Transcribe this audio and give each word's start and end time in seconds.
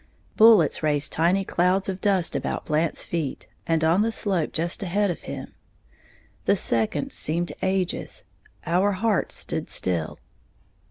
Bullets 0.35 0.81
raised 0.81 1.13
tiny 1.13 1.45
clouds 1.45 1.87
of 1.87 2.01
dust 2.01 2.35
about 2.35 2.65
Blant's 2.65 3.03
feet, 3.03 3.45
and 3.67 3.83
on 3.83 4.01
the 4.01 4.11
slope 4.11 4.51
just 4.51 4.81
ahead 4.81 5.11
of 5.11 5.21
him; 5.21 5.53
the 6.45 6.55
seconds 6.55 7.13
seemed 7.13 7.53
ages; 7.61 8.23
our 8.65 8.93
hearts 8.93 9.35
stood 9.35 9.69
still. 9.69 10.17